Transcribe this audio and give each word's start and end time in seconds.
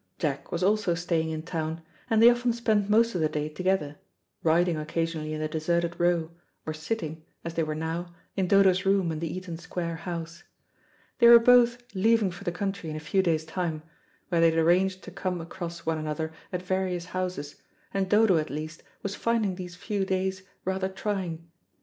Jack 0.17 0.51
was 0.51 0.63
also 0.63 0.95
staying 0.95 1.29
in 1.29 1.43
town, 1.43 1.79
and 2.09 2.19
they 2.23 2.29
often 2.31 2.51
spent 2.53 2.89
most 2.89 3.13
of 3.13 3.21
the 3.21 3.29
day 3.29 3.47
together; 3.49 3.97
riding 4.41 4.75
occasionally 4.75 5.31
in 5.31 5.39
the 5.39 5.47
deserted 5.47 5.93
Row, 5.99 6.31
or 6.65 6.73
sitting, 6.73 7.23
as 7.45 7.53
they 7.53 7.61
were 7.61 7.75
now, 7.75 8.11
in 8.35 8.47
Dodo's 8.47 8.83
room 8.83 9.11
in 9.11 9.19
the 9.19 9.31
Eaton 9.31 9.59
Square 9.59 9.97
house. 9.97 10.41
They 11.19 11.27
were 11.27 11.37
both 11.37 11.83
leaving 11.93 12.31
for 12.31 12.43
the 12.45 12.51
country 12.51 12.89
in 12.89 12.95
a 12.95 12.99
few 12.99 13.21
days' 13.21 13.45
time, 13.45 13.83
where 14.29 14.41
they 14.41 14.49
had 14.49 14.57
arranged 14.57 15.03
to 15.03 15.11
come 15.11 15.39
across 15.39 15.85
one 15.85 15.99
another 15.99 16.33
at 16.51 16.63
various 16.63 17.05
houses, 17.13 17.57
and 17.93 18.09
Dodo, 18.09 18.37
at 18.37 18.49
least, 18.49 18.81
was 19.03 19.13
finding 19.13 19.53
these 19.53 19.75
few 19.75 20.03
days 20.03 20.41
rather 20.65 20.89
trying. 20.89 21.47